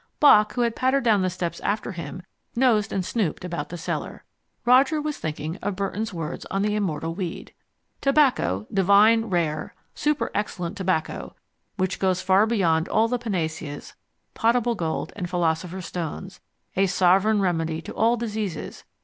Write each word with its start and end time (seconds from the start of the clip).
Bock, 0.19 0.53
who 0.55 0.61
had 0.61 0.75
pattered 0.75 1.03
down 1.03 1.21
the 1.21 1.29
steps 1.29 1.59
after 1.59 1.91
him, 1.91 2.23
nosed 2.55 2.91
and 2.91 3.05
snooped 3.05 3.45
about 3.45 3.69
the 3.69 3.77
cellar. 3.77 4.23
Roger 4.65 4.99
was 4.99 5.19
thinking 5.19 5.57
of 5.57 5.75
Burton's 5.75 6.11
words 6.11 6.43
on 6.49 6.63
the 6.63 6.75
immortal 6.75 7.13
weed 7.13 7.53
Tobacco, 8.01 8.65
divine, 8.73 9.25
rare, 9.25 9.75
superexcellent 9.95 10.75
tobacco, 10.75 11.35
which 11.77 11.99
goes 11.99 12.19
far 12.19 12.47
beyond 12.47 12.89
all 12.89 13.07
the 13.07 13.19
panaceas, 13.19 13.93
potable 14.33 14.73
gold, 14.73 15.13
and 15.15 15.29
philosopher's 15.29 15.85
stones, 15.85 16.39
a 16.75 16.87
sovereign 16.87 17.39
remedy 17.39 17.79
to 17.79 17.93
all 17.93 18.17
diseases. 18.17 18.83